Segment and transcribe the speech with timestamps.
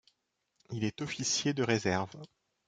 [0.71, 2.09] Il est officier de réserve.